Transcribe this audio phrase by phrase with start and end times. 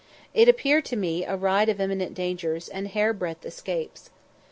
[0.33, 4.09] It appeared to me a ride of imminent dangers and hair breadth escapes.